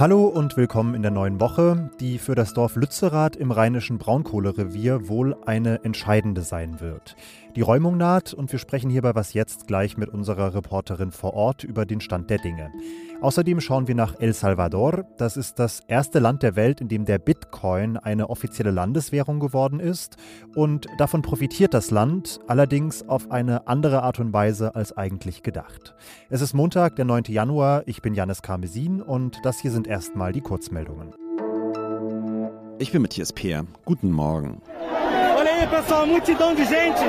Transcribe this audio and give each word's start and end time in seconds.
Hallo 0.00 0.26
und 0.26 0.56
willkommen 0.56 0.94
in 0.94 1.02
der 1.02 1.10
neuen 1.10 1.40
Woche, 1.40 1.90
die 1.98 2.18
für 2.18 2.36
das 2.36 2.54
Dorf 2.54 2.76
Lützerath 2.76 3.34
im 3.34 3.50
rheinischen 3.50 3.98
Braunkohlerevier 3.98 5.08
wohl 5.08 5.36
eine 5.44 5.82
entscheidende 5.82 6.42
sein 6.42 6.78
wird. 6.78 7.16
Die 7.58 7.62
Räumung 7.62 7.96
naht 7.96 8.32
und 8.34 8.52
wir 8.52 8.60
sprechen 8.60 8.88
hierbei 8.88 9.16
was 9.16 9.34
jetzt 9.34 9.66
gleich 9.66 9.96
mit 9.96 10.10
unserer 10.10 10.54
Reporterin 10.54 11.10
vor 11.10 11.34
Ort 11.34 11.64
über 11.64 11.86
den 11.86 12.00
Stand 12.00 12.30
der 12.30 12.38
Dinge. 12.38 12.70
Außerdem 13.20 13.60
schauen 13.60 13.88
wir 13.88 13.96
nach 13.96 14.14
El 14.20 14.32
Salvador. 14.32 15.06
Das 15.16 15.36
ist 15.36 15.58
das 15.58 15.80
erste 15.88 16.20
Land 16.20 16.44
der 16.44 16.54
Welt, 16.54 16.80
in 16.80 16.86
dem 16.86 17.04
der 17.04 17.18
Bitcoin 17.18 17.96
eine 17.96 18.30
offizielle 18.30 18.70
Landeswährung 18.70 19.40
geworden 19.40 19.80
ist. 19.80 20.18
Und 20.54 20.86
davon 20.98 21.22
profitiert 21.22 21.74
das 21.74 21.90
Land, 21.90 22.38
allerdings 22.46 23.08
auf 23.08 23.32
eine 23.32 23.66
andere 23.66 24.04
Art 24.04 24.20
und 24.20 24.32
Weise 24.32 24.76
als 24.76 24.96
eigentlich 24.96 25.42
gedacht. 25.42 25.96
Es 26.30 26.42
ist 26.42 26.54
Montag, 26.54 26.94
der 26.94 27.06
9. 27.06 27.24
Januar. 27.26 27.82
Ich 27.86 28.02
bin 28.02 28.14
Janis 28.14 28.40
Karmesin 28.40 29.02
und 29.02 29.40
das 29.42 29.58
hier 29.58 29.72
sind 29.72 29.88
erstmal 29.88 30.30
die 30.30 30.42
Kurzmeldungen. 30.42 31.12
Ich 32.78 32.92
bin 32.92 33.02
Matthias 33.02 33.32
Peer. 33.32 33.66
Guten 33.84 34.12
Morgen 34.12 34.62
pessoal, 35.66 36.06
multidão 36.06 36.54
de 36.54 36.64
gente. 36.64 37.00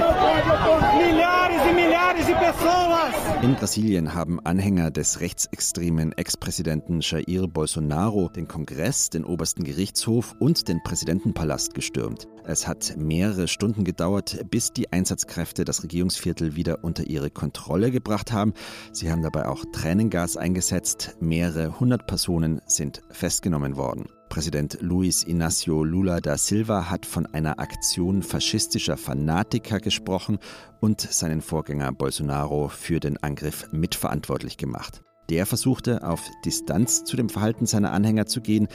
Milhares 0.98 1.62
e 1.70 1.74
milhares 1.74 2.26
de 2.26 2.34
pessoas. 2.34 3.44
In 3.44 3.56
Brasilien 3.56 4.14
haben 4.14 4.40
Anhänger 4.44 4.92
des 4.92 5.22
rechtsextremen 5.22 6.12
Ex-Präsidenten 6.18 7.00
Jair 7.02 7.48
Bolsonaro 7.48 8.28
den 8.30 8.48
Kongress, 8.48 9.10
den 9.10 9.24
obersten 9.24 9.64
Gerichtshof 9.64 10.36
und 10.40 10.68
den 10.68 10.84
Präsidentenpalast 10.84 11.74
gestürmt. 11.74 12.28
Es 12.44 12.68
hat 12.68 12.96
mehrere 12.98 13.48
Stunden 13.48 13.86
gedauert, 13.86 14.40
bis 14.50 14.74
die 14.74 14.92
Einsatzkräfte 14.92 15.64
das 15.64 15.84
Regierungsviertel 15.84 16.56
wieder 16.56 16.84
unter 16.84 17.04
ihre 17.06 17.30
Kontrolle 17.30 17.92
gebracht 17.92 18.34
haben. 18.34 18.54
Sie 18.92 19.12
haben 19.12 19.22
dabei 19.22 19.48
auch 19.48 19.64
Tränengas 19.72 20.36
eingesetzt. 20.36 21.16
Mehrere 21.22 21.80
hundert 21.80 22.08
Personen 22.08 22.62
sind 22.66 23.02
festgenommen 23.10 23.78
worden. 23.78 24.10
Präsident 24.30 24.78
Luis 24.80 25.26
Inácio 25.26 25.84
Lula 25.84 26.22
da 26.22 26.38
Silva 26.38 26.90
hat 26.90 27.08
von 27.08 27.26
einer 27.26 27.60
Aktion 27.60 28.22
faschistischer 28.22 28.96
Fanatiker 28.96 29.80
gesprochen 29.80 30.38
und 30.80 31.02
seinen 31.02 31.42
Vorgänger 31.42 31.92
Bolsonaro 31.92 32.68
für 32.70 33.00
den 33.00 33.18
Angriff 33.18 33.68
mitverantwortlich 33.72 34.58
gemacht. 34.58 35.02
Der 35.30 35.48
versuchte 35.48 36.08
auf 36.08 36.22
Distanz 36.46 37.04
zu 37.04 37.18
dem 37.18 37.30
Verhalten 37.30 37.66
seiner 37.66 37.92
Anhänger 37.92 38.28
zu 38.28 38.42
gehen. 38.42 38.68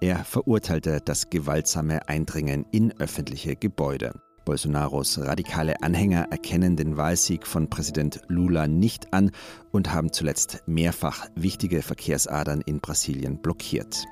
Er 0.00 0.24
verurteilte 0.24 1.00
das 1.04 1.28
gewaltsame 1.30 2.08
Eindringen 2.08 2.64
in 2.72 2.98
öffentliche 2.98 3.54
Gebäude. 3.54 4.12
Bolsonaros 4.44 5.18
radikale 5.18 5.82
Anhänger 5.82 6.26
erkennen 6.30 6.76
den 6.76 6.96
Wahlsieg 6.96 7.46
von 7.46 7.70
Präsident 7.70 8.20
Lula 8.28 8.66
nicht 8.66 9.12
an 9.12 9.30
und 9.70 9.92
haben 9.92 10.12
zuletzt 10.12 10.64
mehrfach 10.66 11.28
wichtige 11.36 11.82
Verkehrsadern 11.82 12.62
in 12.62 12.80
Brasilien 12.80 13.40
blockiert. 13.40 14.04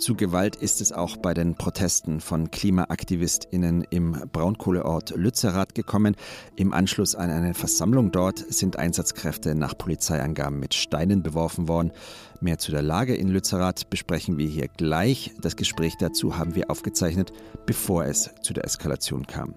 Zu 0.00 0.14
Gewalt 0.14 0.56
ist 0.56 0.80
es 0.80 0.92
auch 0.92 1.18
bei 1.18 1.34
den 1.34 1.56
Protesten 1.56 2.22
von 2.22 2.50
KlimaaktivistInnen 2.50 3.84
im 3.90 4.12
Braunkohleort 4.32 5.10
Lützerath 5.14 5.74
gekommen. 5.74 6.16
Im 6.56 6.72
Anschluss 6.72 7.14
an 7.14 7.28
eine 7.28 7.52
Versammlung 7.52 8.10
dort 8.10 8.38
sind 8.38 8.78
Einsatzkräfte 8.78 9.54
nach 9.54 9.76
Polizeiangaben 9.76 10.58
mit 10.58 10.72
Steinen 10.72 11.22
beworfen 11.22 11.68
worden. 11.68 11.92
Mehr 12.40 12.56
zu 12.56 12.70
der 12.70 12.80
Lage 12.80 13.14
in 13.14 13.28
Lützerath 13.28 13.90
besprechen 13.90 14.38
wir 14.38 14.48
hier 14.48 14.68
gleich. 14.68 15.32
Das 15.42 15.54
Gespräch 15.54 15.98
dazu 15.98 16.38
haben 16.38 16.54
wir 16.54 16.70
aufgezeichnet, 16.70 17.34
bevor 17.66 18.06
es 18.06 18.30
zu 18.42 18.54
der 18.54 18.64
Eskalation 18.64 19.26
kam. 19.26 19.54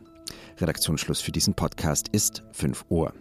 Redaktionsschluss 0.60 1.22
für 1.22 1.32
diesen 1.32 1.54
Podcast 1.54 2.10
ist 2.10 2.44
5 2.52 2.84
Uhr. 2.90 3.14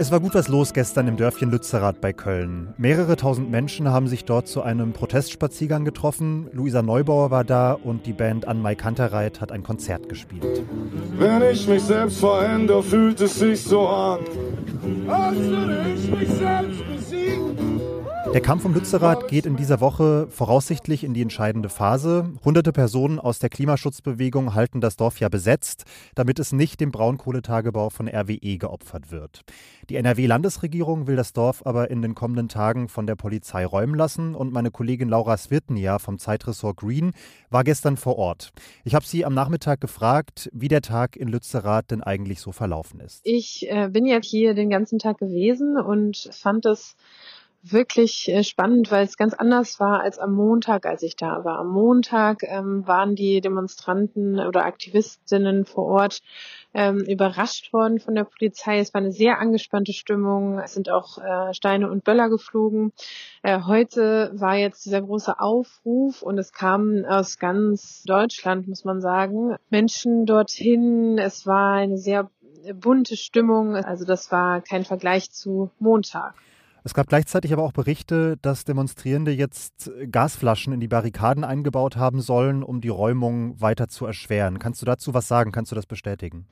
Es 0.00 0.10
war 0.10 0.18
gut 0.18 0.32
was 0.32 0.48
los 0.48 0.72
gestern 0.72 1.08
im 1.08 1.18
Dörfchen 1.18 1.50
Lützerath 1.50 2.00
bei 2.00 2.14
Köln. 2.14 2.72
Mehrere 2.78 3.16
tausend 3.16 3.50
Menschen 3.50 3.90
haben 3.90 4.08
sich 4.08 4.24
dort 4.24 4.48
zu 4.48 4.62
einem 4.62 4.94
Protestspaziergang 4.94 5.84
getroffen. 5.84 6.48
Luisa 6.54 6.80
Neubauer 6.80 7.30
war 7.30 7.44
da 7.44 7.74
und 7.74 8.06
die 8.06 8.14
Band 8.14 8.48
An 8.48 8.62
Mai 8.62 8.74
Kantereit 8.74 9.42
hat 9.42 9.52
ein 9.52 9.62
Konzert 9.62 10.08
gespielt. 10.08 10.62
Wenn 11.18 11.42
ich 11.42 11.68
mich 11.68 11.82
selbst 11.82 12.18
verändere, 12.18 12.82
fühlt 12.82 13.20
es 13.20 13.38
sich 13.38 13.62
so 13.62 13.86
an, 13.86 14.20
als 15.06 15.36
würde 15.36 15.84
ich 15.94 16.10
mich 16.10 16.30
selbst 16.30 16.82
besiegen. 16.88 17.69
Der 18.32 18.40
Kampf 18.40 18.64
um 18.64 18.74
Lützerath 18.74 19.26
geht 19.26 19.44
in 19.44 19.56
dieser 19.56 19.80
Woche 19.80 20.28
voraussichtlich 20.30 21.02
in 21.02 21.14
die 21.14 21.22
entscheidende 21.22 21.68
Phase. 21.68 22.32
Hunderte 22.44 22.70
Personen 22.70 23.18
aus 23.18 23.40
der 23.40 23.50
Klimaschutzbewegung 23.50 24.54
halten 24.54 24.80
das 24.80 24.94
Dorf 24.94 25.18
ja 25.18 25.28
besetzt, 25.28 25.82
damit 26.14 26.38
es 26.38 26.52
nicht 26.52 26.78
dem 26.80 26.92
Braunkohletagebau 26.92 27.90
von 27.90 28.06
RWE 28.08 28.58
geopfert 28.58 29.10
wird. 29.10 29.42
Die 29.88 29.96
NRW-Landesregierung 29.96 31.08
will 31.08 31.16
das 31.16 31.32
Dorf 31.32 31.66
aber 31.66 31.90
in 31.90 32.02
den 32.02 32.14
kommenden 32.14 32.48
Tagen 32.48 32.88
von 32.88 33.08
der 33.08 33.16
Polizei 33.16 33.66
räumen 33.66 33.96
lassen 33.96 34.36
und 34.36 34.52
meine 34.52 34.70
Kollegin 34.70 35.08
Laura 35.08 35.36
Svirtnia 35.36 35.98
vom 35.98 36.20
Zeitressort 36.20 36.76
Green 36.76 37.10
war 37.50 37.64
gestern 37.64 37.96
vor 37.96 38.16
Ort. 38.16 38.52
Ich 38.84 38.94
habe 38.94 39.04
sie 39.04 39.24
am 39.24 39.34
Nachmittag 39.34 39.80
gefragt, 39.80 40.48
wie 40.52 40.68
der 40.68 40.82
Tag 40.82 41.16
in 41.16 41.26
Lützerath 41.26 41.90
denn 41.90 42.04
eigentlich 42.04 42.38
so 42.38 42.52
verlaufen 42.52 43.00
ist. 43.00 43.22
Ich 43.24 43.68
äh, 43.68 43.88
bin 43.88 44.06
ja 44.06 44.20
hier 44.22 44.54
den 44.54 44.70
ganzen 44.70 45.00
Tag 45.00 45.18
gewesen 45.18 45.76
und 45.76 46.30
fand 46.30 46.64
es 46.66 46.94
wirklich 47.62 48.28
äh, 48.28 48.42
spannend, 48.42 48.90
weil 48.90 49.04
es 49.04 49.16
ganz 49.16 49.34
anders 49.34 49.80
war 49.80 50.00
als 50.00 50.18
am 50.18 50.32
Montag, 50.32 50.86
als 50.86 51.02
ich 51.02 51.16
da 51.16 51.44
war. 51.44 51.58
Am 51.58 51.68
Montag 51.68 52.42
ähm, 52.42 52.86
waren 52.86 53.14
die 53.14 53.40
Demonstranten 53.40 54.38
oder 54.40 54.64
Aktivistinnen 54.64 55.66
vor 55.66 55.84
Ort 55.86 56.22
ähm, 56.72 57.00
überrascht 57.00 57.72
worden 57.72 58.00
von 58.00 58.14
der 58.14 58.24
Polizei. 58.24 58.78
Es 58.78 58.94
war 58.94 59.02
eine 59.02 59.12
sehr 59.12 59.38
angespannte 59.38 59.92
Stimmung. 59.92 60.58
Es 60.58 60.72
sind 60.72 60.90
auch 60.90 61.18
äh, 61.18 61.52
Steine 61.52 61.90
und 61.90 62.04
Böller 62.04 62.30
geflogen. 62.30 62.92
Äh, 63.42 63.60
heute 63.66 64.30
war 64.34 64.56
jetzt 64.56 64.86
dieser 64.86 65.02
große 65.02 65.38
Aufruf 65.38 66.22
und 66.22 66.38
es 66.38 66.52
kamen 66.52 67.04
aus 67.04 67.38
ganz 67.38 68.02
Deutschland, 68.04 68.68
muss 68.68 68.84
man 68.84 69.02
sagen, 69.02 69.56
Menschen 69.68 70.24
dorthin. 70.24 71.18
Es 71.18 71.46
war 71.46 71.74
eine 71.74 71.98
sehr 71.98 72.30
bunte 72.74 73.16
Stimmung. 73.16 73.76
Also 73.76 74.06
das 74.06 74.32
war 74.32 74.62
kein 74.62 74.84
Vergleich 74.84 75.30
zu 75.30 75.70
Montag. 75.78 76.34
Es 76.82 76.94
gab 76.94 77.08
gleichzeitig 77.08 77.52
aber 77.52 77.62
auch 77.62 77.72
Berichte, 77.72 78.36
dass 78.40 78.64
Demonstrierende 78.64 79.32
jetzt 79.32 79.90
Gasflaschen 80.10 80.72
in 80.72 80.80
die 80.80 80.88
Barrikaden 80.88 81.44
eingebaut 81.44 81.96
haben 81.96 82.20
sollen, 82.20 82.62
um 82.62 82.80
die 82.80 82.88
Räumung 82.88 83.60
weiter 83.60 83.88
zu 83.88 84.06
erschweren. 84.06 84.58
Kannst 84.58 84.80
du 84.80 84.86
dazu 84.86 85.12
was 85.14 85.28
sagen? 85.28 85.52
Kannst 85.52 85.72
du 85.72 85.76
das 85.76 85.86
bestätigen? 85.86 86.46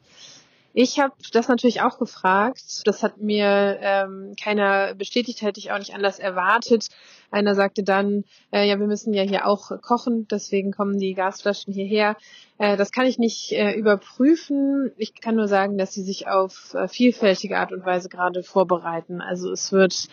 Ich 0.81 1.01
habe 1.01 1.13
das 1.33 1.49
natürlich 1.49 1.83
auch 1.83 1.99
gefragt. 1.99 2.87
Das 2.87 3.03
hat 3.03 3.19
mir 3.19 3.79
ähm, 3.81 4.35
keiner 4.41 4.95
bestätigt, 4.95 5.43
hätte 5.43 5.59
ich 5.59 5.73
auch 5.73 5.79
nicht 5.79 5.93
anders 5.93 6.21
erwartet. 6.21 6.87
Einer 7.33 7.57
sagte 7.57 7.83
dann, 7.83 8.23
äh, 8.53 8.65
ja, 8.65 8.79
wir 8.79 8.87
müssen 8.87 9.13
ja 9.13 9.25
hier 9.25 9.49
auch 9.49 9.73
kochen, 9.83 10.29
deswegen 10.31 10.71
kommen 10.71 10.97
die 10.97 11.15
Gasflaschen 11.15 11.73
hierher. 11.75 12.17
Äh, 12.59 12.77
das 12.77 12.93
kann 12.93 13.07
ich 13.07 13.19
nicht 13.19 13.51
äh, 13.51 13.73
überprüfen. 13.73 14.93
Ich 14.99 15.21
kann 15.21 15.35
nur 15.35 15.49
sagen, 15.49 15.79
dass 15.79 15.95
sie 15.95 16.05
sich 16.05 16.29
auf 16.29 16.75
äh, 16.75 16.87
vielfältige 16.87 17.59
Art 17.59 17.73
und 17.73 17.85
Weise 17.85 18.09
gerade 18.09 18.45
vorbereiten. 18.45 19.21
Also 19.21 19.51
es 19.51 19.73
wird 19.73 20.07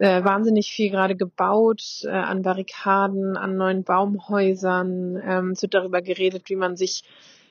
äh, 0.00 0.24
wahnsinnig 0.24 0.72
viel 0.72 0.90
gerade 0.90 1.14
gebaut 1.14 2.00
äh, 2.02 2.08
an 2.08 2.42
Barrikaden, 2.42 3.36
an 3.36 3.56
neuen 3.56 3.84
Baumhäusern. 3.84 5.22
Ähm, 5.24 5.50
es 5.50 5.62
wird 5.62 5.74
darüber 5.74 6.02
geredet, 6.02 6.48
wie 6.48 6.56
man 6.56 6.76
sich 6.76 7.04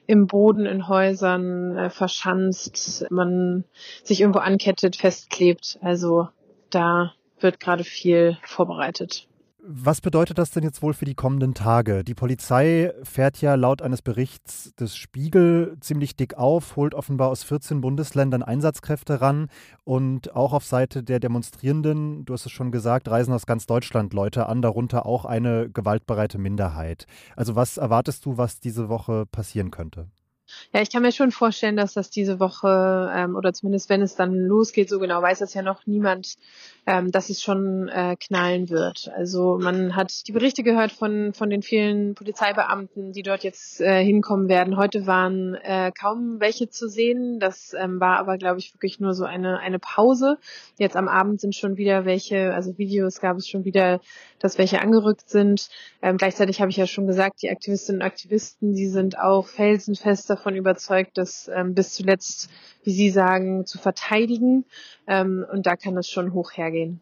im 0.07 0.28
Boden 0.28 0.66
in 0.66 0.88
Häusern 0.88 1.78
äh, 1.78 1.89
verschanzt, 1.89 3.06
man 3.09 3.63
sich 4.03 4.22
irgendwo 4.22 4.39
ankettet, 4.39 4.95
festklebt. 4.95 5.79
Also 5.81 6.29
da 6.69 7.13
wird 7.39 7.59
gerade 7.59 7.84
viel 7.84 8.38
vorbereitet. 8.44 9.28
Was 9.63 10.01
bedeutet 10.01 10.39
das 10.39 10.49
denn 10.49 10.63
jetzt 10.63 10.81
wohl 10.81 10.95
für 10.95 11.05
die 11.05 11.13
kommenden 11.13 11.53
Tage? 11.53 12.03
Die 12.03 12.16
Polizei 12.16 12.91
fährt 13.03 13.41
ja 13.41 13.53
laut 13.53 13.83
eines 13.83 14.01
Berichts 14.01 14.73
des 14.73 14.95
Spiegel 14.95 15.77
ziemlich 15.81 16.16
dick 16.16 16.34
auf, 16.34 16.75
holt 16.78 16.96
offenbar 16.96 17.29
aus 17.29 17.43
14 17.43 17.79
Bundesländern 17.79 18.41
Einsatzkräfte 18.41 19.22
ran 19.22 19.49
und 19.84 20.35
auch 20.35 20.53
auf 20.53 20.66
Seite 20.66 21.03
der 21.03 21.19
Demonstrierenden, 21.19 22.25
du 22.25 22.34
hast 22.34 22.47
es 22.47 22.52
schon 22.52 22.72
gesagt, 22.72 23.08
reisen 23.08 23.35
aus 23.35 23.46
ganz 23.46 23.67
Deutschland 23.67 24.13
Leute 24.13 24.47
an, 24.47 24.63
darunter 24.63 25.05
auch 25.05 25.25
eine 25.25 25.69
gewaltbereite 25.69 26.40
Minderheit. 26.40 27.05
Also 27.35 27.55
was 27.55 27.78
erwartest 27.78 28.25
du, 28.25 28.37
was 28.37 28.61
diese 28.61 28.90
Woche 28.90 29.28
passieren 29.28 29.69
könnte? 29.69 30.08
Ja, 30.73 30.81
ich 30.81 30.91
kann 30.91 31.01
mir 31.01 31.11
schon 31.11 31.31
vorstellen, 31.31 31.77
dass 31.77 31.93
das 31.93 32.09
diese 32.09 32.39
Woche 32.39 33.11
ähm, 33.15 33.35
oder 33.35 33.53
zumindest 33.53 33.89
wenn 33.89 34.01
es 34.01 34.15
dann 34.15 34.33
losgeht, 34.33 34.89
so 34.89 34.99
genau 34.99 35.21
weiß 35.21 35.39
das 35.39 35.53
ja 35.53 35.61
noch 35.61 35.85
niemand, 35.85 36.35
ähm, 36.85 37.11
dass 37.11 37.29
es 37.29 37.41
schon 37.41 37.87
äh, 37.89 38.15
knallen 38.15 38.69
wird. 38.69 39.11
Also 39.15 39.57
man 39.61 39.95
hat 39.95 40.27
die 40.27 40.31
Berichte 40.31 40.63
gehört 40.63 40.91
von 40.91 41.33
von 41.33 41.49
den 41.49 41.61
vielen 41.61 42.15
Polizeibeamten, 42.15 43.11
die 43.13 43.23
dort 43.23 43.43
jetzt 43.43 43.81
äh, 43.81 44.03
hinkommen 44.03 44.49
werden. 44.49 44.77
Heute 44.77 45.05
waren 45.07 45.55
äh, 45.55 45.91
kaum 45.91 46.39
welche 46.39 46.69
zu 46.69 46.87
sehen. 46.87 47.39
Das 47.39 47.73
ähm, 47.77 47.99
war 47.99 48.17
aber, 48.17 48.37
glaube 48.37 48.59
ich, 48.59 48.73
wirklich 48.73 48.99
nur 48.99 49.13
so 49.13 49.25
eine 49.25 49.59
eine 49.59 49.79
Pause. 49.79 50.37
Jetzt 50.77 50.95
am 50.95 51.07
Abend 51.07 51.39
sind 51.41 51.55
schon 51.55 51.77
wieder 51.77 52.05
welche, 52.05 52.53
also 52.53 52.77
Videos 52.77 53.19
gab 53.21 53.37
es 53.37 53.47
schon 53.47 53.65
wieder, 53.65 53.99
dass 54.39 54.57
welche 54.57 54.81
angerückt 54.81 55.29
sind. 55.29 55.69
Ähm, 56.01 56.17
gleichzeitig 56.17 56.61
habe 56.61 56.71
ich 56.71 56.77
ja 56.77 56.87
schon 56.87 57.07
gesagt, 57.07 57.41
die 57.41 57.49
Aktivistinnen 57.49 58.01
und 58.01 58.07
Aktivisten, 58.07 58.73
die 58.73 58.87
sind 58.87 59.19
auch 59.19 59.47
felsenfest 59.47 60.29
davon 60.29 60.41
davon 60.41 60.55
überzeugt, 60.55 61.17
das 61.17 61.49
ähm, 61.53 61.76
bis 61.76 61.93
zuletzt, 61.93 62.49
wie 62.84 62.91
Sie 62.91 63.11
sagen, 63.11 63.66
zu 63.66 63.78
verteidigen. 63.78 64.66
Ähm, 65.08 65.46
und 65.52 65.66
da 65.66 65.76
kann 65.76 65.96
es 65.97 66.09
schon 66.09 66.34
hoch 66.34 66.52
hergehen. 66.53 67.02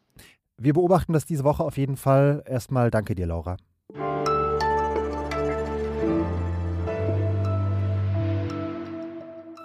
Wir 0.58 0.74
beobachten 0.74 1.14
das 1.14 1.26
diese 1.26 1.46
Woche 1.46 1.64
auf 1.64 1.78
jeden 1.78 1.96
Fall. 1.96 2.44
Erstmal 2.46 2.92
danke 2.92 3.16
dir, 3.16 3.28
Laura. 3.28 3.56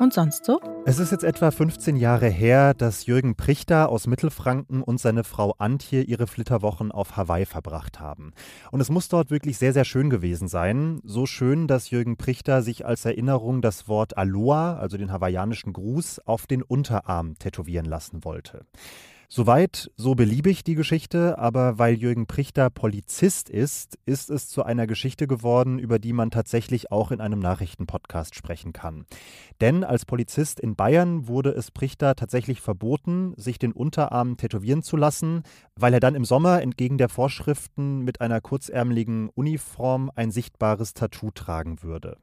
Und 0.00 0.12
sonst 0.12 0.44
so? 0.44 0.60
Es 0.86 0.98
ist 0.98 1.12
jetzt 1.12 1.22
etwa 1.22 1.52
15 1.52 1.96
Jahre 1.96 2.28
her, 2.28 2.74
dass 2.74 3.06
Jürgen 3.06 3.36
Prichter 3.36 3.88
aus 3.88 4.08
Mittelfranken 4.08 4.82
und 4.82 4.98
seine 4.98 5.22
Frau 5.22 5.54
Antje 5.58 6.02
ihre 6.02 6.26
Flitterwochen 6.26 6.90
auf 6.90 7.16
Hawaii 7.16 7.46
verbracht 7.46 8.00
haben. 8.00 8.32
Und 8.72 8.80
es 8.80 8.90
muss 8.90 9.08
dort 9.08 9.30
wirklich 9.30 9.56
sehr, 9.56 9.72
sehr 9.72 9.84
schön 9.84 10.10
gewesen 10.10 10.48
sein. 10.48 11.00
So 11.04 11.26
schön, 11.26 11.68
dass 11.68 11.90
Jürgen 11.90 12.16
Prichter 12.16 12.62
sich 12.62 12.84
als 12.84 13.04
Erinnerung 13.04 13.62
das 13.62 13.86
Wort 13.86 14.18
Aloha, 14.18 14.76
also 14.76 14.96
den 14.96 15.12
hawaiianischen 15.12 15.72
Gruß, 15.72 16.20
auf 16.26 16.46
den 16.48 16.62
Unterarm 16.62 17.38
tätowieren 17.38 17.86
lassen 17.86 18.24
wollte. 18.24 18.66
Soweit 19.28 19.90
so 19.96 20.14
beliebig 20.14 20.64
die 20.64 20.74
Geschichte, 20.74 21.38
aber 21.38 21.78
weil 21.78 21.94
Jürgen 21.94 22.26
Prichter 22.26 22.70
Polizist 22.70 23.48
ist, 23.50 23.98
ist 24.06 24.30
es 24.30 24.48
zu 24.48 24.62
einer 24.62 24.86
Geschichte 24.86 25.26
geworden, 25.26 25.78
über 25.78 25.98
die 25.98 26.12
man 26.12 26.30
tatsächlich 26.30 26.92
auch 26.92 27.10
in 27.10 27.20
einem 27.20 27.38
Nachrichtenpodcast 27.38 28.34
sprechen 28.34 28.72
kann. 28.72 29.06
Denn 29.60 29.82
als 29.82 30.04
Polizist 30.04 30.60
in 30.60 30.76
Bayern 30.76 31.26
wurde 31.26 31.50
es 31.50 31.70
Prichter 31.70 32.14
tatsächlich 32.14 32.60
verboten, 32.60 33.34
sich 33.36 33.58
den 33.58 33.72
Unterarm 33.72 34.36
tätowieren 34.36 34.82
zu 34.82 34.96
lassen, 34.96 35.42
weil 35.74 35.94
er 35.94 36.00
dann 36.00 36.14
im 36.14 36.24
Sommer 36.24 36.62
entgegen 36.62 36.98
der 36.98 37.08
Vorschriften 37.08 38.00
mit 38.00 38.20
einer 38.20 38.40
kurzärmeligen 38.40 39.30
Uniform 39.30 40.10
ein 40.14 40.30
sichtbares 40.30 40.94
Tattoo 40.94 41.30
tragen 41.30 41.82
würde. 41.82 42.18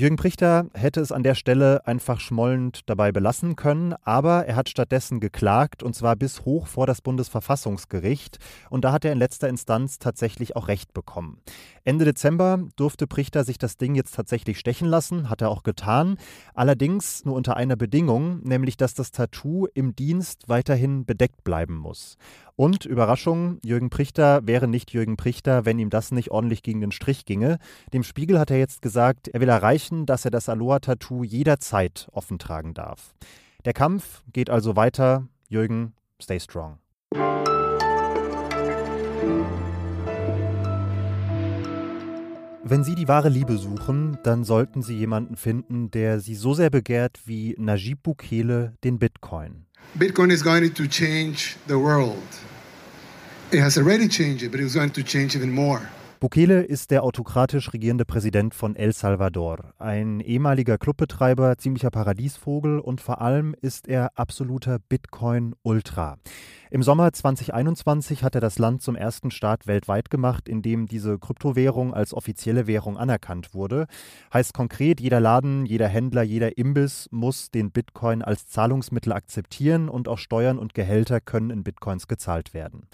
Jürgen 0.00 0.14
Prichter 0.14 0.66
hätte 0.74 1.00
es 1.00 1.10
an 1.10 1.24
der 1.24 1.34
Stelle 1.34 1.84
einfach 1.84 2.20
schmollend 2.20 2.88
dabei 2.88 3.10
belassen 3.10 3.56
können, 3.56 3.96
aber 4.04 4.46
er 4.46 4.54
hat 4.54 4.68
stattdessen 4.68 5.18
geklagt 5.18 5.82
und 5.82 5.96
zwar 5.96 6.14
bis 6.14 6.44
hoch 6.44 6.68
vor 6.68 6.86
das 6.86 7.02
Bundesverfassungsgericht 7.02 8.38
und 8.70 8.84
da 8.84 8.92
hat 8.92 9.04
er 9.04 9.10
in 9.10 9.18
letzter 9.18 9.48
Instanz 9.48 9.98
tatsächlich 9.98 10.54
auch 10.54 10.68
Recht 10.68 10.94
bekommen. 10.94 11.40
Ende 11.82 12.04
Dezember 12.04 12.60
durfte 12.76 13.08
Prichter 13.08 13.42
sich 13.42 13.58
das 13.58 13.76
Ding 13.76 13.96
jetzt 13.96 14.14
tatsächlich 14.14 14.60
stechen 14.60 14.86
lassen, 14.86 15.30
hat 15.30 15.40
er 15.40 15.50
auch 15.50 15.64
getan, 15.64 16.16
allerdings 16.54 17.24
nur 17.24 17.34
unter 17.34 17.56
einer 17.56 17.74
Bedingung, 17.74 18.38
nämlich 18.44 18.76
dass 18.76 18.94
das 18.94 19.10
Tattoo 19.10 19.66
im 19.74 19.96
Dienst 19.96 20.48
weiterhin 20.48 21.06
bedeckt 21.06 21.42
bleiben 21.42 21.74
muss. 21.74 22.18
Und 22.58 22.84
Überraschung, 22.84 23.60
Jürgen 23.64 23.88
Prichter 23.88 24.40
wäre 24.44 24.66
nicht 24.66 24.92
Jürgen 24.92 25.16
Prichter, 25.16 25.64
wenn 25.64 25.78
ihm 25.78 25.90
das 25.90 26.10
nicht 26.10 26.32
ordentlich 26.32 26.64
gegen 26.64 26.80
den 26.80 26.90
Strich 26.90 27.24
ginge. 27.24 27.58
Dem 27.92 28.02
Spiegel 28.02 28.40
hat 28.40 28.50
er 28.50 28.58
jetzt 28.58 28.82
gesagt, 28.82 29.28
er 29.28 29.40
will 29.40 29.48
erreichen, 29.48 29.87
dass 30.06 30.24
er 30.24 30.30
das 30.30 30.48
Aloha-Tattoo 30.48 31.24
jederzeit 31.24 32.08
offen 32.12 32.38
tragen 32.38 32.74
darf. 32.74 33.14
Der 33.64 33.72
Kampf 33.72 34.22
geht 34.32 34.50
also 34.50 34.76
weiter. 34.76 35.28
Jürgen, 35.48 35.94
stay 36.20 36.38
strong. 36.38 36.78
Wenn 42.70 42.84
Sie 42.84 42.94
die 42.94 43.08
wahre 43.08 43.30
Liebe 43.30 43.56
suchen, 43.56 44.18
dann 44.24 44.44
sollten 44.44 44.82
Sie 44.82 44.94
jemanden 44.94 45.36
finden, 45.36 45.90
der 45.90 46.20
Sie 46.20 46.34
so 46.34 46.52
sehr 46.52 46.68
begehrt 46.68 47.20
wie 47.24 47.54
Najib 47.58 48.02
Bukele 48.02 48.74
den 48.84 48.98
Bitcoin. 48.98 49.64
Bitcoin 49.94 50.28
is 50.30 50.44
going 50.44 50.74
to 50.74 50.86
change 50.86 51.56
the 51.66 51.74
world. 51.74 52.18
It 53.50 53.62
has 53.62 53.78
already 53.78 54.06
changed 54.06 54.42
it, 54.42 54.52
but 54.52 54.60
it's 54.60 54.74
going 54.74 54.92
to 54.92 55.02
change 55.02 55.34
even 55.34 55.50
more. 55.50 55.80
Bukele 56.20 56.62
ist 56.62 56.90
der 56.90 57.04
autokratisch 57.04 57.72
regierende 57.72 58.04
Präsident 58.04 58.52
von 58.52 58.74
El 58.74 58.92
Salvador, 58.92 59.72
ein 59.78 60.18
ehemaliger 60.18 60.76
Clubbetreiber, 60.76 61.58
ziemlicher 61.58 61.90
Paradiesvogel 61.90 62.80
und 62.80 63.00
vor 63.00 63.20
allem 63.20 63.54
ist 63.60 63.86
er 63.86 64.10
absoluter 64.16 64.80
Bitcoin-Ultra. 64.80 66.16
Im 66.72 66.82
Sommer 66.82 67.12
2021 67.12 68.24
hat 68.24 68.34
er 68.34 68.40
das 68.40 68.58
Land 68.58 68.82
zum 68.82 68.96
ersten 68.96 69.30
Staat 69.30 69.68
weltweit 69.68 70.10
gemacht, 70.10 70.48
in 70.48 70.60
dem 70.60 70.86
diese 70.86 71.20
Kryptowährung 71.20 71.94
als 71.94 72.12
offizielle 72.12 72.66
Währung 72.66 72.98
anerkannt 72.98 73.54
wurde. 73.54 73.86
Heißt 74.34 74.54
konkret, 74.54 75.00
jeder 75.00 75.20
Laden, 75.20 75.66
jeder 75.66 75.86
Händler, 75.86 76.22
jeder 76.22 76.58
Imbiss 76.58 77.08
muss 77.12 77.52
den 77.52 77.70
Bitcoin 77.70 78.22
als 78.22 78.48
Zahlungsmittel 78.48 79.12
akzeptieren 79.12 79.88
und 79.88 80.08
auch 80.08 80.18
Steuern 80.18 80.58
und 80.58 80.74
Gehälter 80.74 81.20
können 81.20 81.50
in 81.50 81.62
Bitcoins 81.62 82.08
gezahlt 82.08 82.54
werden. 82.54 82.88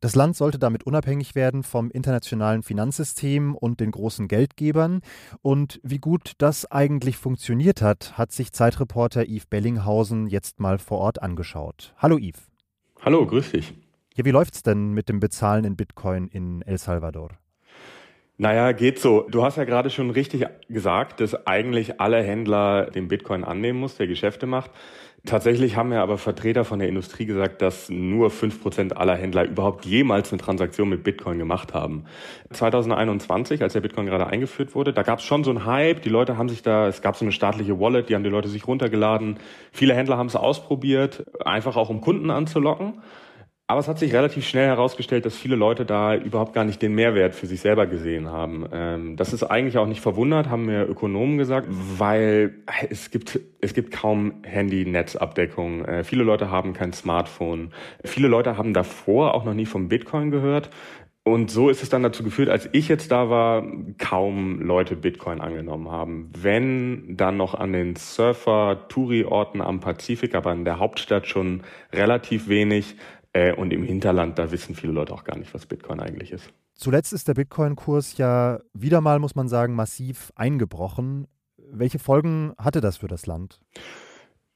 Das 0.00 0.14
Land 0.14 0.36
sollte 0.36 0.58
damit 0.58 0.84
unabhängig 0.84 1.34
werden 1.34 1.62
vom 1.62 1.90
internationalen 1.90 2.62
Finanzsystem 2.62 3.54
und 3.54 3.80
den 3.80 3.90
großen 3.90 4.28
Geldgebern. 4.28 5.00
Und 5.42 5.80
wie 5.82 5.98
gut 5.98 6.32
das 6.38 6.70
eigentlich 6.70 7.16
funktioniert 7.16 7.80
hat, 7.80 8.18
hat 8.18 8.32
sich 8.32 8.52
Zeitreporter 8.52 9.24
Yves 9.26 9.46
Bellinghausen 9.46 10.26
jetzt 10.26 10.60
mal 10.60 10.78
vor 10.78 10.98
Ort 10.98 11.22
angeschaut. 11.22 11.94
Hallo 11.96 12.18
Yves. 12.18 12.50
Hallo, 13.00 13.26
grüß 13.26 13.52
dich. 13.52 13.74
Ja, 14.16 14.24
wie 14.24 14.30
läuft's 14.30 14.62
denn 14.62 14.92
mit 14.92 15.08
dem 15.08 15.20
Bezahlen 15.20 15.64
in 15.64 15.76
Bitcoin 15.76 16.28
in 16.28 16.62
El 16.62 16.78
Salvador? 16.78 17.30
Naja, 18.38 18.72
geht 18.72 18.98
so. 18.98 19.26
Du 19.30 19.44
hast 19.44 19.56
ja 19.56 19.64
gerade 19.64 19.88
schon 19.88 20.10
richtig 20.10 20.44
gesagt, 20.68 21.20
dass 21.20 21.46
eigentlich 21.46 22.00
alle 22.00 22.22
Händler 22.22 22.90
den 22.90 23.08
Bitcoin 23.08 23.44
annehmen 23.44 23.80
muss, 23.80 23.96
der 23.96 24.06
Geschäfte 24.06 24.46
macht. 24.46 24.70
Tatsächlich 25.26 25.76
haben 25.76 25.92
ja 25.92 26.02
aber 26.02 26.18
Vertreter 26.18 26.64
von 26.64 26.78
der 26.78 26.88
Industrie 26.88 27.26
gesagt, 27.26 27.60
dass 27.60 27.90
nur 27.90 28.30
fünf 28.30 28.62
Prozent 28.62 28.96
aller 28.96 29.16
Händler 29.16 29.44
überhaupt 29.44 29.84
jemals 29.84 30.32
eine 30.32 30.40
Transaktion 30.40 30.88
mit 30.88 31.02
Bitcoin 31.02 31.38
gemacht 31.38 31.74
haben. 31.74 32.04
2021, 32.52 33.60
als 33.60 33.72
der 33.72 33.80
Bitcoin 33.80 34.06
gerade 34.06 34.28
eingeführt 34.28 34.76
wurde, 34.76 34.92
da 34.92 35.02
gab 35.02 35.18
es 35.18 35.24
schon 35.24 35.42
so 35.42 35.50
einen 35.50 35.66
Hype. 35.66 36.02
Die 36.02 36.08
Leute 36.08 36.38
haben 36.38 36.48
sich 36.48 36.62
da, 36.62 36.86
es 36.86 37.02
gab 37.02 37.16
so 37.16 37.24
eine 37.24 37.32
staatliche 37.32 37.80
Wallet, 37.80 38.08
die 38.08 38.14
haben 38.14 38.22
die 38.22 38.30
Leute 38.30 38.48
sich 38.48 38.68
runtergeladen. 38.68 39.38
Viele 39.72 39.94
Händler 39.94 40.16
haben 40.16 40.28
es 40.28 40.36
ausprobiert, 40.36 41.24
einfach 41.44 41.76
auch 41.76 41.90
um 41.90 42.00
Kunden 42.00 42.30
anzulocken. 42.30 42.94
Aber 43.68 43.80
es 43.80 43.88
hat 43.88 43.98
sich 43.98 44.14
relativ 44.14 44.46
schnell 44.46 44.66
herausgestellt, 44.66 45.26
dass 45.26 45.36
viele 45.36 45.56
Leute 45.56 45.84
da 45.84 46.14
überhaupt 46.14 46.52
gar 46.52 46.64
nicht 46.64 46.80
den 46.82 46.94
Mehrwert 46.94 47.34
für 47.34 47.46
sich 47.46 47.60
selber 47.60 47.88
gesehen 47.88 48.30
haben. 48.30 48.64
Ähm, 48.72 49.16
das 49.16 49.32
ist 49.32 49.42
eigentlich 49.42 49.76
auch 49.76 49.88
nicht 49.88 50.00
verwundert, 50.00 50.48
haben 50.48 50.66
mir 50.66 50.88
Ökonomen 50.88 51.36
gesagt, 51.36 51.66
weil 51.68 52.54
es 52.90 53.10
gibt, 53.10 53.40
es 53.60 53.74
gibt 53.74 53.90
kaum 53.90 54.34
Handy-Netzabdeckung. 54.44 55.84
Äh, 55.84 56.04
viele 56.04 56.22
Leute 56.22 56.48
haben 56.48 56.74
kein 56.74 56.92
Smartphone. 56.92 57.72
Viele 58.04 58.28
Leute 58.28 58.56
haben 58.56 58.72
davor 58.72 59.34
auch 59.34 59.44
noch 59.44 59.54
nie 59.54 59.66
vom 59.66 59.88
Bitcoin 59.88 60.30
gehört. 60.30 60.70
Und 61.24 61.50
so 61.50 61.68
ist 61.68 61.82
es 61.82 61.88
dann 61.88 62.04
dazu 62.04 62.22
geführt, 62.22 62.48
als 62.48 62.68
ich 62.70 62.86
jetzt 62.86 63.10
da 63.10 63.28
war, 63.28 63.66
kaum 63.98 64.60
Leute 64.60 64.94
Bitcoin 64.94 65.40
angenommen 65.40 65.90
haben. 65.90 66.30
Wenn 66.40 67.16
dann 67.16 67.36
noch 67.36 67.54
an 67.54 67.72
den 67.72 67.96
Surfer-Touri-Orten 67.96 69.60
am 69.60 69.80
Pazifik, 69.80 70.36
aber 70.36 70.52
in 70.52 70.64
der 70.64 70.78
Hauptstadt 70.78 71.26
schon 71.26 71.62
relativ 71.92 72.46
wenig. 72.48 72.94
Äh, 73.36 73.52
und 73.52 73.70
im 73.72 73.82
Hinterland, 73.82 74.38
da 74.38 74.50
wissen 74.50 74.74
viele 74.74 74.94
Leute 74.94 75.12
auch 75.12 75.24
gar 75.24 75.36
nicht, 75.36 75.52
was 75.52 75.66
Bitcoin 75.66 76.00
eigentlich 76.00 76.32
ist. 76.32 76.50
Zuletzt 76.74 77.12
ist 77.12 77.28
der 77.28 77.34
Bitcoin-Kurs 77.34 78.16
ja 78.16 78.60
wieder 78.72 79.02
mal, 79.02 79.18
muss 79.18 79.34
man 79.34 79.48
sagen, 79.48 79.74
massiv 79.74 80.32
eingebrochen. 80.36 81.26
Welche 81.70 81.98
Folgen 81.98 82.54
hatte 82.56 82.80
das 82.80 82.98
für 82.98 83.08
das 83.08 83.26
Land? 83.26 83.60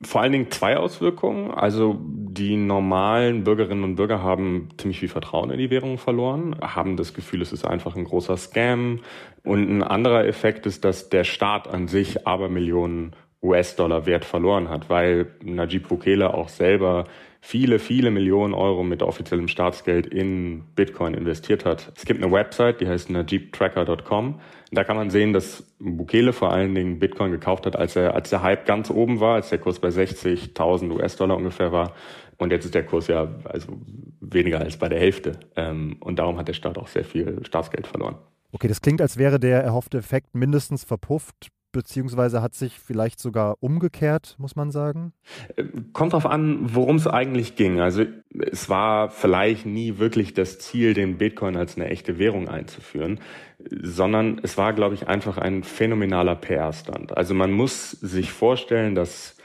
Vor 0.03 0.23
allen 0.23 0.33
Dingen 0.33 0.51
zwei 0.51 0.79
Auswirkungen. 0.79 1.51
Also 1.51 1.99
die 2.01 2.57
normalen 2.57 3.45
Bürgerinnen 3.45 3.85
und 3.85 3.97
Bürger 3.97 4.23
haben 4.23 4.71
ziemlich 4.79 5.01
viel 5.01 5.11
Vertrauen 5.11 5.51
in 5.51 5.59
die 5.59 5.69
Währung 5.69 5.99
verloren, 5.99 6.57
haben 6.63 6.97
das 6.97 7.13
Gefühl, 7.13 7.43
es 7.43 7.53
ist 7.53 7.67
einfach 7.67 7.97
ein 7.97 8.05
großer 8.05 8.39
Scam. 8.39 9.01
Und 9.45 9.69
ein 9.69 9.83
anderer 9.83 10.25
Effekt 10.25 10.65
ist, 10.65 10.87
dass 10.87 11.11
der 11.11 11.25
Staat 11.25 11.69
an 11.69 11.87
sich 11.87 12.27
aber 12.27 12.49
Millionen 12.49 13.15
US-Dollar 13.43 14.07
Wert 14.07 14.25
verloren 14.25 14.71
hat, 14.71 14.89
weil 14.89 15.35
Najib 15.43 15.89
Bukele 15.89 16.33
auch 16.33 16.49
selber 16.49 17.05
viele, 17.41 17.79
viele 17.79 18.11
Millionen 18.11 18.55
Euro 18.55 18.83
mit 18.83 19.03
offiziellem 19.03 19.49
Staatsgeld 19.49 20.07
in 20.07 20.65
Bitcoin 20.75 21.15
investiert 21.15 21.65
hat. 21.65 21.93
Es 21.97 22.05
gibt 22.05 22.23
eine 22.23 22.33
Website, 22.33 22.81
die 22.81 22.89
heißt 22.89 23.11
najibtracker.com. 23.11 24.41
Da 24.73 24.85
kann 24.85 24.97
man 24.97 25.11
sehen, 25.11 25.33
dass 25.33 25.65
Bukele 25.79 26.33
vor 26.33 26.53
allen 26.53 26.75
Dingen 26.75 26.99
Bitcoin 26.99 27.33
gekauft 27.33 27.67
hat, 27.67 27.77
als 27.77 27.97
er, 27.97 28.15
als 28.15 28.31
der 28.31 28.43
Hype 28.43 28.67
ganz 28.67 28.91
oben 28.91 29.21
war, 29.21 29.37
als 29.37 29.49
der 29.49 29.59
Kurs 29.59 29.79
bei 29.79 29.89
60.000 29.89 30.93
US-Dollar 30.93 31.37
ungefähr 31.37 31.73
war. 31.73 31.95
Und 32.37 32.53
jetzt 32.53 32.67
ist 32.67 32.75
der 32.75 32.85
Kurs 32.85 33.09
ja 33.09 33.29
also 33.45 33.69
weniger 34.21 34.61
als 34.61 34.77
bei 34.77 34.89
der 34.89 35.01
Hälfte. 35.01 35.33
Ähm, 35.57 35.97
und 36.01 36.19
darum 36.19 36.39
hat 36.39 36.49
der 36.49 36.55
Staat 36.55 36.79
auch 36.79 36.89
sehr 36.89 37.05
viel 37.05 37.45
Staatsgeld 37.45 37.87
verloren. 37.87 38.17
Okay, 38.53 38.69
das 38.69 38.81
klingt, 38.81 39.01
als 39.01 39.17
wäre 39.17 39.39
der 39.39 39.63
erhoffte 39.63 39.99
Effekt 39.99 40.35
mindestens 40.35 40.85
verpufft 40.85 41.49
beziehungsweise 41.73 42.43
hat 42.43 42.55
sich 42.55 42.79
vielleicht 42.79 43.21
sogar 43.21 43.57
umgekehrt, 43.61 44.35
muss 44.39 44.57
man 44.57 44.71
sagen? 44.71 45.13
Äh, 45.57 45.65
kommt 45.93 46.13
darauf 46.13 46.27
an, 46.27 46.75
worum 46.75 46.97
es 46.97 47.07
eigentlich 47.07 47.57
ging. 47.57 47.81
Also 47.81 48.05
es 48.39 48.69
war 48.69 49.11
vielleicht 49.11 49.67
nie 49.67 49.99
wirklich 49.99 50.35
das 50.35 50.59
Ziel, 50.59 50.95
den 50.95 51.19
Bitcoin 51.19 51.57
als 51.57 51.77
eine 51.77 51.89
echte 51.89 52.19
Währung 52.19 52.49
einzuführen, 52.49 53.21
sondern 53.83 54.41
es 54.43 54.57
war, 54.57 54.73
glaube 54.73 54.95
ich, 54.95 55.09
einfach 55.09 55.39
ein 55.39 55.63
phänomenaler 55.63 56.37
PR-Stand. 56.37 57.17
Also 57.17 57.35
man 57.35 57.53
muss 57.53 57.91
sich 57.93 58.33
vorstellen, 58.33 58.95
dass 58.95 59.37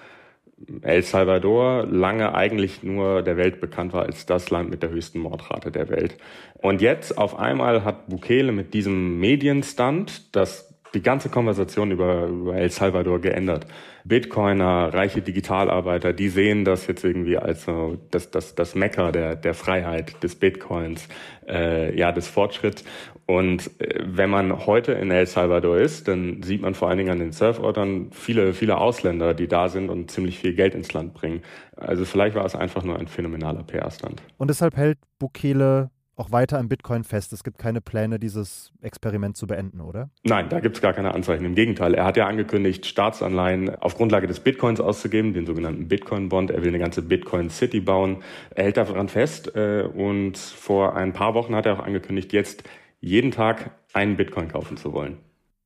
El 0.81 1.01
Salvador 1.03 1.85
lange 1.85 2.33
eigentlich 2.33 2.81
nur 2.81 3.21
der 3.21 3.37
Welt 3.37 3.59
bekannt 3.59 3.93
war 3.93 4.03
als 4.03 4.25
das 4.25 4.49
Land 4.49 4.69
mit 4.69 4.83
der 4.83 4.89
höchsten 4.89 5.19
Mordrate 5.19 5.71
der 5.71 5.89
Welt. 5.89 6.17
Und 6.61 6.81
jetzt 6.81 7.17
auf 7.17 7.37
einmal 7.37 7.83
hat 7.83 8.07
Bukele 8.07 8.51
mit 8.51 8.73
diesem 8.73 9.19
Medienstand 9.19 10.35
das 10.35 10.74
die 10.93 11.01
ganze 11.01 11.29
Konversation 11.29 11.91
über, 11.91 12.27
über 12.27 12.55
El 12.55 12.69
Salvador 12.69 13.19
geändert. 13.19 13.67
Bitcoiner, 14.05 14.93
reiche 14.93 15.21
Digitalarbeiter, 15.21 16.13
die 16.13 16.29
sehen 16.29 16.63
das 16.63 16.87
jetzt 16.87 17.03
irgendwie 17.03 17.37
als 17.37 17.65
so 17.65 17.97
das, 18.11 18.31
das, 18.31 18.55
das 18.55 18.75
Mecker 18.75 19.11
der, 19.11 19.35
der 19.35 19.53
Freiheit, 19.53 20.21
des 20.23 20.35
Bitcoins, 20.35 21.07
äh, 21.47 21.97
ja, 21.97 22.11
des 22.11 22.27
Fortschritts. 22.27 22.83
Und 23.25 23.71
äh, 23.81 24.03
wenn 24.05 24.29
man 24.29 24.67
heute 24.67 24.91
in 24.93 25.09
El 25.09 25.25
Salvador 25.25 25.77
ist, 25.77 26.07
dann 26.07 26.43
sieht 26.43 26.61
man 26.61 26.75
vor 26.75 26.89
allen 26.89 26.99
Dingen 26.99 27.09
an 27.09 27.19
den 27.19 27.31
Surfortern 27.31 28.11
viele, 28.11 28.53
viele 28.53 28.77
Ausländer, 28.77 29.33
die 29.33 29.47
da 29.47 29.69
sind 29.69 29.89
und 29.89 30.11
ziemlich 30.11 30.37
viel 30.37 30.53
Geld 30.53 30.75
ins 30.75 30.93
Land 30.93 31.15
bringen. 31.15 31.41
Also 31.75 32.05
vielleicht 32.05 32.35
war 32.35 32.45
es 32.45 32.55
einfach 32.55 32.83
nur 32.83 32.99
ein 32.99 33.07
phänomenaler 33.07 33.63
PR-Stand. 33.63 34.21
Und 34.37 34.49
deshalb 34.49 34.77
hält 34.77 34.99
Bukele 35.17 35.89
auch 36.15 36.31
weiter 36.31 36.59
am 36.59 36.69
Bitcoin 36.69 37.03
fest. 37.03 37.33
Es 37.33 37.43
gibt 37.43 37.57
keine 37.57 37.81
Pläne, 37.81 38.19
dieses 38.19 38.71
Experiment 38.81 39.35
zu 39.35 39.47
beenden, 39.47 39.81
oder? 39.81 40.09
Nein, 40.23 40.49
da 40.49 40.59
gibt 40.59 40.77
es 40.77 40.81
gar 40.81 40.93
keine 40.93 41.13
Anzeichen. 41.13 41.45
Im 41.45 41.55
Gegenteil, 41.55 41.93
er 41.93 42.05
hat 42.05 42.17
ja 42.17 42.27
angekündigt, 42.27 42.85
Staatsanleihen 42.85 43.75
auf 43.75 43.95
Grundlage 43.95 44.27
des 44.27 44.39
Bitcoins 44.39 44.79
auszugeben, 44.79 45.33
den 45.33 45.45
sogenannten 45.45 45.87
Bitcoin-Bond. 45.87 46.51
Er 46.51 46.61
will 46.61 46.69
eine 46.69 46.79
ganze 46.79 47.01
Bitcoin-City 47.01 47.81
bauen. 47.81 48.23
Er 48.51 48.65
hält 48.65 48.77
daran 48.77 49.09
fest 49.09 49.55
äh, 49.55 49.83
und 49.83 50.37
vor 50.37 50.95
ein 50.95 51.13
paar 51.13 51.33
Wochen 51.33 51.55
hat 51.55 51.65
er 51.65 51.79
auch 51.79 51.83
angekündigt, 51.85 52.33
jetzt 52.33 52.63
jeden 53.01 53.31
Tag 53.31 53.71
einen 53.93 54.17
Bitcoin 54.17 54.47
kaufen 54.47 54.77
zu 54.77 54.93
wollen. 54.93 55.17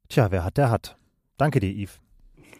Tja, 0.09 0.31
wer 0.31 0.43
hat, 0.43 0.57
der 0.57 0.71
hat. 0.71 0.97
Danke 1.37 1.59
dir, 1.59 1.69
Yves. 1.69 2.01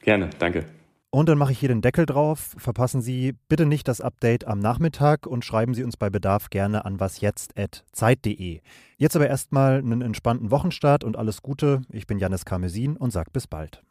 Gerne, 0.03 0.29
danke. 0.39 0.65
Und 1.12 1.28
dann 1.28 1.39
mache 1.39 1.51
ich 1.51 1.60
hier 1.60 1.70
den 1.70 1.82
Deckel 1.82 2.06
drauf. 2.06 2.56
Verpassen 2.58 3.01
Sie 3.01 3.34
bitte 3.48 3.66
nicht 3.66 3.88
das 3.88 4.00
Update 4.00 4.46
am 4.46 4.60
Nachmittag 4.60 5.25
und 5.25 5.44
schreiben 5.44 5.74
Sie 5.74 5.84
uns 5.84 5.98
bei 5.98 6.12
Bedarf 6.12 6.51
gerne 6.51 6.86
an 6.86 7.00
wasjetzt.zeit.de. 7.00 8.62
Jetzt 8.98 9.16
aber 9.16 9.28
erstmal 9.28 9.80
einen 9.80 10.01
entspannten 10.01 10.51
Wochenstart 10.51 11.04
und 11.04 11.18
alles 11.18 11.42
Gute. 11.42 11.82
Ich 11.92 12.06
bin 12.06 12.20
Janis 12.20 12.46
Karmesin 12.46 12.96
und 12.96 13.10
sage 13.10 13.32
bis 13.32 13.48
bald. 13.48 13.82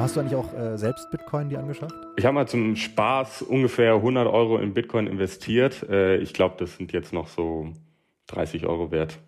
Hast 0.00 0.16
du 0.16 0.20
eigentlich 0.20 0.34
auch 0.34 0.54
äh, 0.54 0.78
selbst 0.78 1.10
Bitcoin 1.10 1.50
die 1.50 1.58
angeschafft? 1.58 1.94
Ich 2.16 2.24
habe 2.24 2.34
mal 2.34 2.48
zum 2.48 2.74
Spaß 2.74 3.42
ungefähr 3.42 3.94
100 3.94 4.26
Euro 4.26 4.56
in 4.56 4.72
Bitcoin 4.72 5.06
investiert. 5.06 5.82
Äh, 5.90 6.16
ich 6.16 6.32
glaube, 6.32 6.56
das 6.58 6.74
sind 6.78 6.92
jetzt 6.92 7.12
noch 7.12 7.28
so 7.28 7.74
30 8.28 8.64
Euro 8.64 8.90
wert. 8.90 9.20